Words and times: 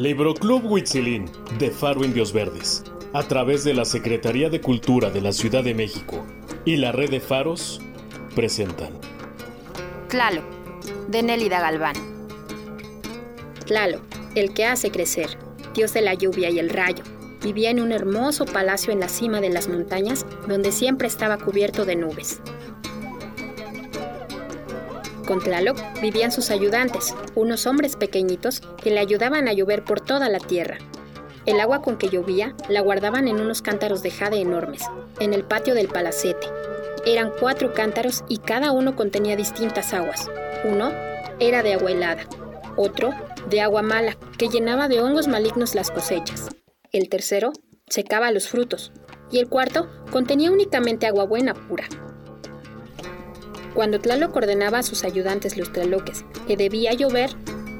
Libro 0.00 0.32
Club 0.32 0.64
Huitzilín 0.64 1.26
de 1.58 1.70
Faro 1.70 2.02
Indios 2.02 2.32
Verdes, 2.32 2.82
a 3.12 3.22
través 3.22 3.64
de 3.64 3.74
la 3.74 3.84
Secretaría 3.84 4.48
de 4.48 4.62
Cultura 4.62 5.10
de 5.10 5.20
la 5.20 5.30
Ciudad 5.30 5.62
de 5.62 5.74
México 5.74 6.24
y 6.64 6.76
la 6.76 6.90
Red 6.90 7.10
de 7.10 7.20
Faros, 7.20 7.82
presentan 8.34 8.94
Tlaloc, 10.08 10.46
de 11.08 11.22
Nélida 11.22 11.60
Galván. 11.60 11.96
Tlaloc, 13.66 14.00
el 14.36 14.54
que 14.54 14.64
hace 14.64 14.90
crecer, 14.90 15.36
dios 15.74 15.92
de 15.92 16.00
la 16.00 16.14
lluvia 16.14 16.48
y 16.48 16.58
el 16.58 16.70
rayo, 16.70 17.04
vivía 17.42 17.68
en 17.68 17.82
un 17.82 17.92
hermoso 17.92 18.46
palacio 18.46 18.94
en 18.94 19.00
la 19.00 19.08
cima 19.10 19.42
de 19.42 19.50
las 19.50 19.68
montañas 19.68 20.24
donde 20.48 20.72
siempre 20.72 21.08
estaba 21.08 21.36
cubierto 21.36 21.84
de 21.84 21.96
nubes. 21.96 22.40
Con 25.30 25.38
Tlaloc 25.38 25.78
vivían 26.02 26.32
sus 26.32 26.50
ayudantes, 26.50 27.14
unos 27.36 27.64
hombres 27.68 27.94
pequeñitos 27.94 28.62
que 28.82 28.90
le 28.90 28.98
ayudaban 28.98 29.46
a 29.46 29.52
llover 29.52 29.84
por 29.84 30.00
toda 30.00 30.28
la 30.28 30.40
tierra. 30.40 30.78
El 31.46 31.60
agua 31.60 31.82
con 31.82 31.98
que 31.98 32.08
llovía 32.08 32.56
la 32.68 32.80
guardaban 32.80 33.28
en 33.28 33.40
unos 33.40 33.62
cántaros 33.62 34.02
de 34.02 34.10
jade 34.10 34.40
enormes, 34.40 34.82
en 35.20 35.32
el 35.32 35.44
patio 35.44 35.74
del 35.74 35.86
palacete. 35.86 36.48
Eran 37.06 37.30
cuatro 37.38 37.72
cántaros 37.74 38.24
y 38.28 38.38
cada 38.38 38.72
uno 38.72 38.96
contenía 38.96 39.36
distintas 39.36 39.94
aguas. 39.94 40.28
Uno 40.64 40.90
era 41.38 41.62
de 41.62 41.74
agua 41.74 41.92
helada, 41.92 42.26
otro 42.76 43.10
de 43.48 43.60
agua 43.60 43.82
mala, 43.82 44.16
que 44.36 44.48
llenaba 44.48 44.88
de 44.88 45.00
hongos 45.00 45.28
malignos 45.28 45.76
las 45.76 45.92
cosechas. 45.92 46.48
El 46.90 47.08
tercero 47.08 47.52
secaba 47.86 48.32
los 48.32 48.48
frutos, 48.48 48.90
y 49.30 49.38
el 49.38 49.48
cuarto 49.48 49.88
contenía 50.10 50.50
únicamente 50.50 51.06
agua 51.06 51.22
buena 51.22 51.54
pura. 51.54 51.84
Cuando 53.74 54.00
Tlaloc 54.00 54.34
ordenaba 54.34 54.78
a 54.78 54.82
sus 54.82 55.04
ayudantes 55.04 55.56
los 55.56 55.72
tlaloques 55.72 56.24
que 56.46 56.56
debía 56.56 56.92
llover, 56.92 57.30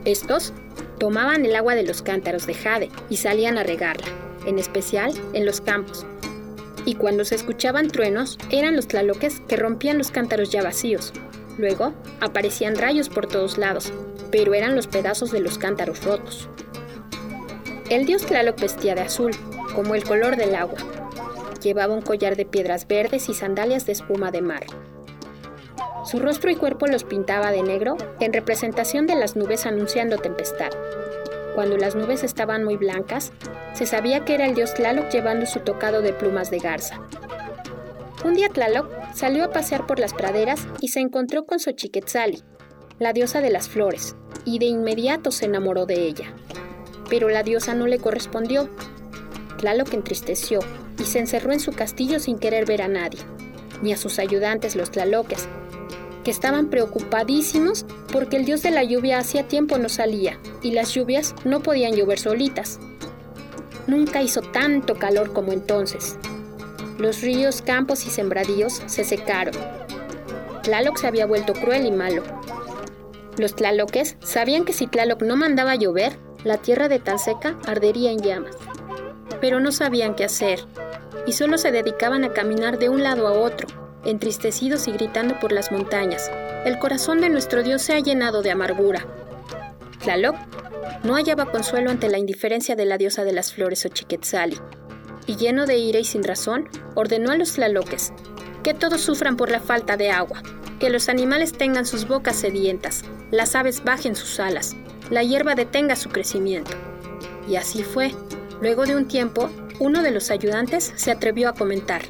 estos 0.05 0.53
tomaban 0.99 1.45
el 1.45 1.57
agua 1.57 1.75
de 1.75 1.83
los 1.83 2.03
cántaros 2.03 2.47
de 2.47 2.55
jade 2.55 2.91
y 3.09 3.17
salían 3.17 3.59
a 3.59 3.65
regarla, 3.65 4.07
en 4.47 4.59
especial 4.59 5.13
en 5.33 5.45
los 5.45 5.61
campos. 5.61 6.07
Y 6.85 6.95
cuando 6.95 7.25
se 7.25 7.35
escuchaban 7.35 7.89
truenos, 7.89 8.39
eran 8.51 8.77
los 8.77 8.89
tlaloques 8.89 9.41
que 9.49 9.57
rompían 9.57 9.99
los 9.99 10.11
cántaros 10.11 10.51
ya 10.51 10.63
vacíos. 10.63 11.13
Luego 11.59 11.93
aparecían 12.21 12.77
rayos 12.77 13.09
por 13.09 13.27
todos 13.27 13.59
lados, 13.59 13.93
pero 14.31 14.55
eran 14.55 14.77
los 14.77 14.87
pedazos 14.87 15.31
de 15.31 15.41
los 15.41 15.59
cántaros 15.59 16.05
rotos. 16.05 16.49
El 17.91 18.07
dios 18.07 18.25
Tlaloc 18.25 18.61
vestía 18.61 18.95
de 18.95 19.03
azul, 19.03 19.33
como 19.75 19.95
el 19.95 20.05
color 20.05 20.37
del 20.37 20.55
agua. 20.55 20.79
Llevaba 21.61 21.93
un 21.93 22.03
collar 22.03 22.37
de 22.37 22.47
piedras 22.47 22.87
verdes 22.87 23.29
y 23.29 23.35
sandalias 23.35 23.85
de 23.85 23.93
espuma 23.93 24.31
de 24.31 24.41
mar. 24.41 24.65
Su 26.05 26.19
rostro 26.19 26.51
y 26.51 26.57
cuerpo 26.57 26.87
los 26.87 27.05
pintaba 27.05 27.53
de 27.53 27.63
negro 27.63 27.97
en 28.21 28.33
representación 28.33 29.07
de 29.07 29.17
las 29.17 29.37
nubes 29.37 29.67
anunciando 29.67 30.17
tempestad. 30.17 30.71
Cuando 31.55 31.77
las 31.77 31.95
nubes 31.95 32.25
estaban 32.25 32.65
muy 32.65 32.77
blancas, 32.77 33.33
se 33.75 33.85
sabía 33.85 34.25
que 34.25 34.35
era 34.35 34.47
el 34.47 34.55
dios 34.55 34.73
Tlaloc 34.75 35.11
llevando 35.11 35.45
su 35.47 35.61
tocado 35.61 36.01
de 36.01 36.13
plumas 36.13 36.51
de 36.51 36.59
garza. 36.59 37.01
Un 38.25 38.35
día 38.35 38.49
Tlaloc 38.49 38.89
salió 39.15 39.45
a 39.45 39.51
pasear 39.51 39.87
por 39.87 39.99
las 39.99 40.15
praderas 40.15 40.67
y 40.81 40.89
se 40.89 41.01
encontró 41.01 41.45
con 41.45 41.59
Xochiquetzali, 41.59 42.43
la 42.99 43.13
diosa 43.13 43.41
de 43.41 43.51
las 43.51 43.69
flores, 43.69 44.17
y 44.45 44.59
de 44.59 44.67
inmediato 44.67 45.31
se 45.31 45.47
enamoró 45.47 45.85
de 45.85 46.07
ella. 46.07 46.35
Pero 47.11 47.29
la 47.29 47.43
diosa 47.43 47.75
no 47.75 47.87
le 47.87 47.99
correspondió. 47.99 48.71
Tlaloc 49.59 49.93
entristeció 49.93 50.61
y 50.99 51.05
se 51.05 51.19
encerró 51.19 51.53
en 51.53 51.61
su 51.61 51.73
castillo 51.73 52.21
sin 52.21 52.39
querer 52.39 52.65
ver 52.65 52.83
a 52.83 52.89
nadie, 52.89 53.21
ni 53.83 53.93
a 53.93 53.97
sus 53.97 54.19
ayudantes 54.19 54.77
los 54.77 54.91
tlaloques, 54.91 55.49
que 56.25 56.31
estaban 56.31 56.69
preocupadísimos 56.69 57.87
porque 58.13 58.37
el 58.37 58.45
dios 58.45 58.63
de 58.63 58.71
la 58.71 58.85
lluvia 58.85 59.19
hacía 59.19 59.49
tiempo 59.49 59.79
no 59.79 59.89
salía 59.89 60.39
y 60.63 60.73
las 60.73 60.95
lluvias 60.95 61.35
no 61.45 61.61
podían 61.61 61.95
llover 61.95 62.19
solitas. 62.19 62.79
Nunca 63.87 64.23
hizo 64.23 64.43
tanto 64.43 64.95
calor 64.97 65.33
como 65.33 65.53
entonces. 65.53 66.17
Los 66.99 67.23
ríos, 67.23 67.63
campos 67.63 68.07
y 68.07 68.11
sembradíos 68.11 68.83
se 68.87 69.05
secaron. 69.05 69.55
Tlaloc 70.63 70.99
se 70.99 71.07
había 71.07 71.27
vuelto 71.27 71.55
cruel 71.55 71.87
y 71.87 71.91
malo. 71.91 72.23
Los 73.39 73.55
tlaloques 73.55 74.17
sabían 74.21 74.65
que 74.65 74.75
si 74.75 74.87
Tlaloc 74.87 75.23
no 75.23 75.37
mandaba 75.37 75.75
llover, 75.75 76.19
la 76.45 76.59
tierra 76.59 76.89
de 76.89 76.99
tan 76.99 77.19
seca 77.19 77.59
ardería 77.67 78.11
en 78.11 78.19
llamas. 78.19 78.57
Pero 79.41 79.61
no 79.61 79.73
sabían 79.73 80.15
qué 80.15 80.25
hacer 80.25 80.61
y 81.27 81.33
solo 81.33 81.59
se 81.59 81.73
dedicaban 81.73 82.25
a 82.25 82.33
caminar 82.33 82.79
de 82.79 82.89
un 82.89 83.03
lado 83.03 83.27
a 83.27 83.33
otro, 83.33 83.69
entristecidos 84.05 84.89
y 84.89 84.93
gritando 84.93 85.39
por 85.39 85.53
las 85.53 85.73
montañas. 85.73 86.31
El 86.65 86.79
corazón 86.79 87.21
de 87.21 87.29
nuestro 87.29 87.63
Dios 87.63 87.83
se 87.83 87.95
ha 87.95 88.01
llenado 88.01 88.43
de 88.43 88.51
amargura. 88.51 89.07
Tlaloc 90.03 90.37
no 91.05 91.15
hallaba 91.15 91.51
consuelo 91.51 91.91
ante 91.91 92.09
la 92.09 92.19
indiferencia 92.19 92.77
de 92.77 92.85
la 92.85 92.99
diosa 92.99 93.25
de 93.25 93.33
las 93.33 93.53
flores 93.53 93.85
Ochiquetzali, 93.87 94.59
y 95.27 95.37
lleno 95.37 95.67
de 95.67 95.79
ira 95.79 95.99
y 95.99 96.05
sin 96.05 96.25
razón, 96.25 96.69
ordenó 96.95 97.31
a 97.31 97.37
los 97.37 97.53
tlaloques 97.55 98.13
que 98.63 98.75
todos 98.75 99.01
sufran 99.01 99.37
por 99.37 99.51
la 99.51 99.61
falta 99.61 99.97
de 99.97 100.11
agua, 100.11 100.43
que 100.79 100.91
los 100.91 101.09
animales 101.09 101.53
tengan 101.53 101.87
sus 101.87 102.07
bocas 102.07 102.37
sedientas, 102.37 103.05
las 103.31 103.55
aves 103.55 103.83
bajen 103.85 104.15
sus 104.15 104.41
alas, 104.41 104.77
la 105.11 105.23
hierba 105.23 105.55
detenga 105.55 105.97
su 105.97 106.11
crecimiento. 106.11 106.73
Y 107.49 107.57
así 107.57 107.83
fue. 107.83 108.15
Luego 108.61 108.85
de 108.85 108.97
un 108.97 109.09
tiempo, 109.09 109.49
uno 109.79 110.03
de 110.03 110.11
los 110.11 110.31
ayudantes 110.31 110.93
se 110.97 111.11
atrevió 111.11 111.49
a 111.49 111.55
comentar, 111.55 112.03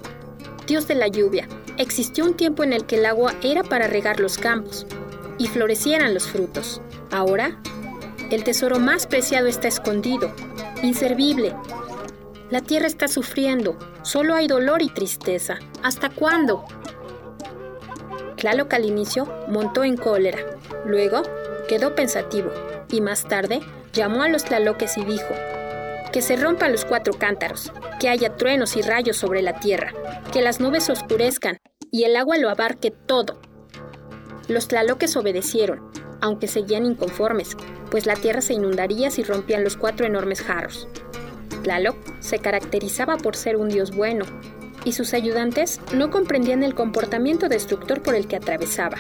Dios 0.67 0.89
de 0.89 0.97
la 0.97 1.09
lluvia, 1.09 1.49
existió 1.81 2.25
un 2.27 2.35
tiempo 2.35 2.63
en 2.63 2.75
el 2.75 2.85
que 2.85 2.97
el 2.97 3.07
agua 3.07 3.35
era 3.43 3.63
para 3.63 3.87
regar 3.87 4.21
los 4.21 4.37
campos 4.37 4.87
y 5.39 5.49
florecieran 5.49 6.13
los 6.13 6.29
frutos. 6.29 6.83
Ahora, 7.11 7.59
el 8.31 8.45
tesoro 8.45 8.79
más 8.79 9.07
preciado 9.07 9.47
está 9.47 9.69
escondido, 9.69 10.31
inservible. 10.83 11.55
La 12.51 12.61
tierra 12.61 12.87
está 12.87 13.09
sufriendo, 13.09 13.79
solo 14.03 14.35
hay 14.35 14.47
dolor 14.47 14.83
y 14.83 14.91
tristeza. 14.91 15.59
¿Hasta 15.83 16.11
cuándo? 16.11 16.65
Tlaloc 18.37 18.75
al 18.75 18.85
inicio 18.85 19.27
montó 19.49 19.83
en 19.83 19.97
cólera, 19.97 20.39
luego 20.85 21.23
quedó 21.67 21.95
pensativo 21.95 22.51
y 22.91 23.01
más 23.01 23.27
tarde 23.27 23.61
llamó 23.93 24.23
a 24.23 24.29
los 24.29 24.45
tlaloques 24.45 24.99
y 24.99 25.05
dijo, 25.05 25.35
que 26.13 26.23
se 26.23 26.37
rompan 26.37 26.73
los 26.73 26.85
cuatro 26.85 27.15
cántaros, 27.15 27.73
que 28.01 28.09
haya 28.09 28.37
truenos 28.37 28.77
y 28.77 28.83
rayos 28.83 29.17
sobre 29.17 29.43
la 29.43 29.61
tierra, 29.61 29.93
que 30.33 30.43
las 30.43 30.61
nubes 30.61 30.91
oscurezcan 30.91 31.57
y 31.91 32.05
el 32.05 32.17
agua 32.17 32.39
lo 32.39 32.51
abarque 32.51 32.91
todo. 32.91 33.41
Los 34.49 34.69
tlaloques 34.69 35.17
obedecieron, 35.17 35.91
aunque 36.21 36.49
seguían 36.49 36.87
inconformes, 36.87 37.57
pues 37.91 38.07
la 38.07 38.15
tierra 38.15 38.41
se 38.41 38.55
inundaría 38.55 39.11
si 39.11 39.23
rompían 39.23 39.65
los 39.65 39.77
cuatro 39.77 40.07
enormes 40.07 40.43
jarros. 40.43 40.89
Tlaloc 41.63 41.97
se 42.21 42.39
caracterizaba 42.39 43.17
por 43.17 43.37
ser 43.37 43.57
un 43.57 43.69
dios 43.69 43.95
bueno, 43.95 44.25
y 44.85 44.93
sus 44.93 45.13
ayudantes 45.13 45.81
no 45.95 46.11
comprendían 46.11 46.63
el 46.63 46.75
comportamiento 46.75 47.49
destructor 47.49 48.03
por 48.03 48.15
el 48.15 48.27
que 48.27 48.37
atravesaba. 48.37 48.99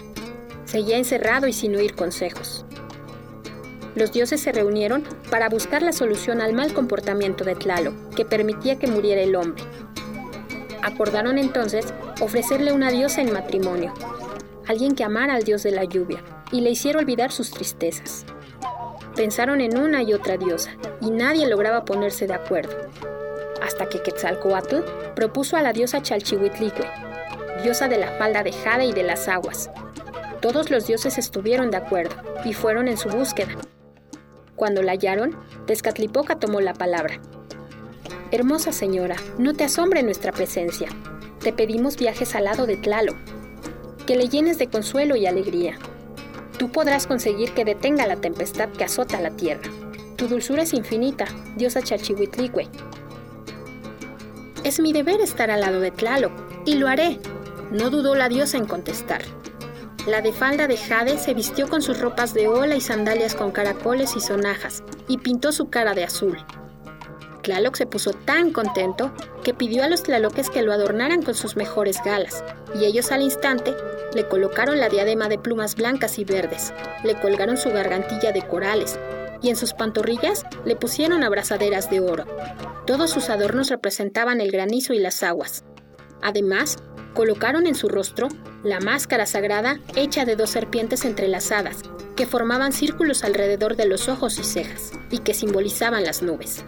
Seguía 0.65 0.99
encerrado 0.99 1.47
y 1.47 1.53
sin 1.53 1.75
oír 1.75 1.95
consejos. 1.95 2.65
Los 3.95 4.12
dioses 4.12 4.41
se 4.41 4.53
reunieron 4.53 5.03
para 5.31 5.49
buscar 5.49 5.83
la 5.83 5.93
solución 5.93 6.41
al 6.41 6.53
mal 6.53 6.72
comportamiento 6.72 7.45
de 7.45 7.57
Tlaloc, 7.57 8.15
que 8.15 8.25
permitía 8.25 8.78
que 8.78 8.87
muriera 8.87 9.22
el 9.22 9.34
hombre. 9.34 9.65
Acordaron 10.82 11.38
entonces 11.38 11.92
ofrecerle 12.20 12.72
una 12.72 12.91
diosa 12.91 13.20
en 13.20 13.32
matrimonio, 13.32 13.92
alguien 14.66 14.94
que 14.94 15.04
amara 15.04 15.34
al 15.34 15.44
dios 15.44 15.62
de 15.62 15.72
la 15.72 15.84
lluvia 15.84 16.22
y 16.52 16.60
le 16.60 16.70
hiciera 16.70 16.98
olvidar 16.98 17.32
sus 17.32 17.50
tristezas. 17.50 18.24
Pensaron 19.14 19.60
en 19.60 19.76
una 19.76 20.02
y 20.02 20.14
otra 20.14 20.36
diosa 20.36 20.70
y 21.00 21.10
nadie 21.10 21.46
lograba 21.46 21.84
ponerse 21.84 22.26
de 22.26 22.34
acuerdo, 22.34 22.74
hasta 23.62 23.88
que 23.88 24.02
Quetzalcoatl 24.02 24.82
propuso 25.14 25.56
a 25.56 25.62
la 25.62 25.72
diosa 25.72 26.00
Chalchihuitlicue, 26.00 26.86
diosa 27.62 27.88
de 27.88 27.98
la 27.98 28.12
falda 28.12 28.42
de 28.42 28.52
jade 28.52 28.86
y 28.86 28.92
de 28.92 29.02
las 29.02 29.28
aguas. 29.28 29.70
Todos 30.41 30.70
los 30.70 30.86
dioses 30.86 31.18
estuvieron 31.18 31.70
de 31.70 31.76
acuerdo 31.76 32.14
y 32.44 32.54
fueron 32.54 32.88
en 32.88 32.97
su 32.97 33.10
búsqueda. 33.10 33.53
Cuando 34.56 34.83
la 34.83 34.92
hallaron, 34.92 35.36
Tezcatlipoca 35.66 36.38
tomó 36.38 36.60
la 36.60 36.72
palabra. 36.72 37.21
Hermosa 38.32 38.71
señora, 38.71 39.16
no 39.38 39.54
te 39.54 39.65
asombre 39.65 40.04
nuestra 40.04 40.30
presencia. 40.30 40.88
Te 41.41 41.53
pedimos 41.53 41.97
viajes 41.97 42.36
al 42.36 42.44
lado 42.44 42.65
de 42.65 42.77
Tlalo, 42.77 43.16
que 44.06 44.15
le 44.15 44.28
llenes 44.28 44.56
de 44.56 44.68
consuelo 44.68 45.16
y 45.16 45.27
alegría. 45.27 45.77
Tú 46.56 46.71
podrás 46.71 47.09
conseguir 47.09 47.53
que 47.54 47.65
detenga 47.65 48.06
la 48.06 48.16
tempestad 48.16 48.68
que 48.68 48.84
azota 48.84 49.21
la 49.21 49.30
tierra. 49.30 49.68
Tu 50.15 50.28
dulzura 50.28 50.62
es 50.62 50.74
infinita, 50.74 51.24
diosa 51.56 51.82
Chachihuitlicue. 51.82 52.68
Es 54.62 54.78
mi 54.78 54.92
deber 54.92 55.21
estar 55.21 55.50
al 55.50 55.62
lado 55.62 55.80
de 55.80 55.91
Tlaloc, 55.91 56.33
y 56.65 56.74
lo 56.74 56.86
haré. 56.86 57.18
No 57.72 57.91
dudó 57.91 58.15
la 58.15 58.28
diosa 58.28 58.59
en 58.59 58.66
contestar. 58.66 59.22
La 60.06 60.21
de 60.21 60.33
falda 60.33 60.68
de 60.68 60.76
jade 60.76 61.18
se 61.18 61.34
vistió 61.34 61.68
con 61.68 61.83
sus 61.83 61.98
ropas 61.98 62.33
de 62.33 62.47
ola 62.47 62.76
y 62.76 62.80
sandalias 62.80 63.34
con 63.34 63.50
caracoles 63.50 64.15
y 64.15 64.21
sonajas, 64.21 64.84
y 65.09 65.18
pintó 65.18 65.50
su 65.50 65.68
cara 65.68 65.94
de 65.94 66.04
azul. 66.04 66.38
Tlaloc 67.41 67.77
se 67.77 67.87
puso 67.87 68.13
tan 68.13 68.53
contento 68.53 69.13
que 69.42 69.54
pidió 69.54 69.84
a 69.84 69.89
los 69.89 70.03
tlaloques 70.03 70.51
que 70.51 70.63
lo 70.63 70.72
adornaran 70.72 71.22
con 71.22 71.34
sus 71.34 71.57
mejores 71.57 71.98
galas, 72.04 72.45
y 72.75 72.84
ellos 72.84 73.13
al 73.13 73.22
instante 73.22 73.75
le 74.15 74.27
colocaron 74.27 74.78
la 74.81 74.89
diadema 74.89 75.28
de 75.28 75.39
plumas 75.39 75.77
blancas 75.77 76.19
y 76.19 76.25
verdes, 76.25 76.72
le 77.04 77.15
colgaron 77.21 77.57
su 77.57 77.71
gargantilla 77.71 78.33
de 78.33 78.42
corales, 78.42 78.98
y 79.42 79.48
en 79.48 79.57
sus 79.57 79.72
pantorrillas 79.72 80.45
le 80.65 80.77
pusieron 80.77 81.22
abrazaderas 81.22 81.91
de 81.91 82.01
oro. 82.01 82.25
Todos 82.87 83.10
sus 83.10 83.31
adornos 83.31 83.71
representaban 83.71 84.41
el 84.41 84.51
granizo 84.51 84.93
y 84.93 84.98
las 84.98 85.22
aguas. 85.22 85.65
Además, 86.22 86.77
colocaron 87.15 87.66
en 87.66 87.75
su 87.75 87.89
rostro 87.89 88.28
la 88.63 88.81
máscara 88.81 89.27
sagrada 89.27 89.81
hecha 89.97 90.25
de 90.25 90.36
dos 90.36 90.51
serpientes 90.51 91.04
entrelazadas, 91.04 91.83
que 92.16 92.27
formaban 92.27 92.72
círculos 92.72 93.25
alrededor 93.25 93.77
de 93.77 93.86
los 93.86 94.09
ojos 94.09 94.39
y 94.39 94.45
cejas, 94.45 94.93
y 95.10 95.19
que 95.19 95.33
simbolizaban 95.33 96.04
las 96.04 96.22
nubes. 96.22 96.65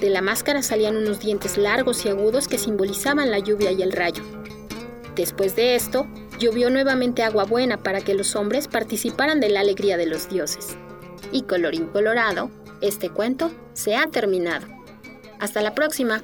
De 0.00 0.10
la 0.10 0.22
máscara 0.22 0.62
salían 0.62 0.96
unos 0.96 1.18
dientes 1.18 1.58
largos 1.58 2.04
y 2.04 2.08
agudos 2.08 2.46
que 2.46 2.58
simbolizaban 2.58 3.30
la 3.30 3.40
lluvia 3.40 3.72
y 3.72 3.82
el 3.82 3.92
rayo. 3.92 4.22
Después 5.16 5.56
de 5.56 5.74
esto, 5.74 6.06
llovió 6.38 6.70
nuevamente 6.70 7.24
agua 7.24 7.44
buena 7.44 7.82
para 7.82 8.00
que 8.00 8.14
los 8.14 8.36
hombres 8.36 8.68
participaran 8.68 9.40
de 9.40 9.48
la 9.48 9.60
alegría 9.60 9.96
de 9.96 10.06
los 10.06 10.28
dioses. 10.28 10.76
Y 11.32 11.42
colorín 11.42 11.86
colorado, 11.86 12.50
este 12.80 13.10
cuento 13.10 13.50
se 13.72 13.96
ha 13.96 14.06
terminado. 14.06 14.68
Hasta 15.40 15.62
la 15.62 15.74
próxima. 15.74 16.22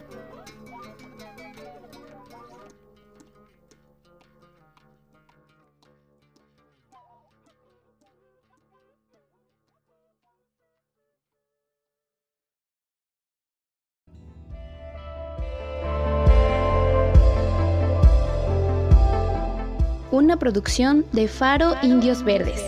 Una 20.14 20.36
producción 20.36 21.04
de 21.10 21.26
Faro 21.26 21.74
Indios 21.82 22.22
Verdes. 22.22 22.64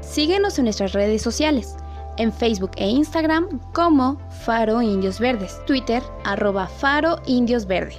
Síguenos 0.00 0.58
en 0.58 0.64
nuestras 0.64 0.92
redes 0.92 1.20
sociales, 1.20 1.76
en 2.16 2.32
Facebook 2.32 2.70
e 2.76 2.88
Instagram 2.88 3.60
como 3.74 4.16
Faro 4.42 4.80
Indios 4.80 5.20
Verdes, 5.20 5.60
Twitter 5.66 6.02
arroba 6.24 6.66
Faro 6.66 7.18
Indios 7.26 7.66
Verde. 7.66 7.96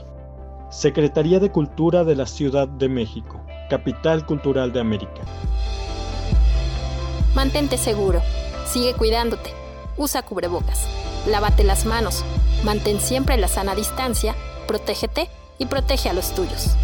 Secretaría 0.72 1.40
de 1.40 1.52
Cultura 1.52 2.04
de 2.04 2.16
la 2.16 2.26
Ciudad 2.26 2.68
de 2.68 2.90
México, 2.90 3.40
Capital 3.70 4.26
Cultural 4.26 4.74
de 4.74 4.80
América. 4.80 5.22
Mantente 7.36 7.78
seguro, 7.78 8.24
sigue 8.66 8.96
cuidándote, 8.96 9.52
usa 9.98 10.24
cubrebocas, 10.24 10.88
lávate 11.28 11.64
las 11.64 11.86
manos, 11.86 12.26
mantén 12.66 13.00
siempre 13.00 13.38
la 13.38 13.48
sana 13.48 13.76
distancia, 13.76 14.34
protégete 14.66 15.30
y 15.60 15.68
protege 15.68 16.10
a 16.10 16.14
los 16.14 16.34
tuyos. 16.34 16.76